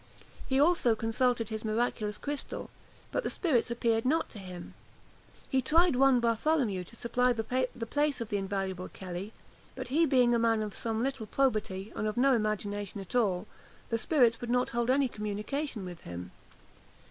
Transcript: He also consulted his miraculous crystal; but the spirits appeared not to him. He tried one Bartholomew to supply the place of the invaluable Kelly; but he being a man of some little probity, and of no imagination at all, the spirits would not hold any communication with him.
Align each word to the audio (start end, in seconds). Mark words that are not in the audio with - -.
He 0.47 0.59
also 0.59 0.95
consulted 0.95 1.49
his 1.49 1.63
miraculous 1.63 2.17
crystal; 2.17 2.71
but 3.11 3.21
the 3.21 3.29
spirits 3.29 3.69
appeared 3.69 4.03
not 4.03 4.29
to 4.29 4.39
him. 4.39 4.73
He 5.47 5.61
tried 5.61 5.95
one 5.95 6.19
Bartholomew 6.19 6.83
to 6.85 6.95
supply 6.95 7.33
the 7.33 7.43
place 7.45 8.19
of 8.19 8.29
the 8.29 8.37
invaluable 8.37 8.87
Kelly; 8.87 9.31
but 9.75 9.89
he 9.89 10.07
being 10.07 10.33
a 10.33 10.39
man 10.39 10.63
of 10.63 10.75
some 10.75 11.03
little 11.03 11.27
probity, 11.27 11.93
and 11.95 12.07
of 12.07 12.17
no 12.17 12.33
imagination 12.33 12.99
at 12.99 13.13
all, 13.13 13.45
the 13.89 13.99
spirits 13.99 14.41
would 14.41 14.49
not 14.49 14.69
hold 14.69 14.89
any 14.89 15.07
communication 15.07 15.85
with 15.85 16.01
him. 16.01 16.31